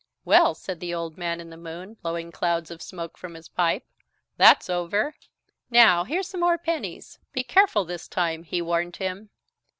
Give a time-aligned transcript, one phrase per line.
[0.25, 3.85] "Well!" said the Old Man in the Moon, blowing clouds of smoke from his pipe,
[4.35, 5.13] "that's over.
[5.69, 7.19] Now here's some more pennies.
[7.33, 9.29] Be careful this time," he warned him.